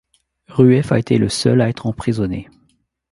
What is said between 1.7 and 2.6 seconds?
emprisonné.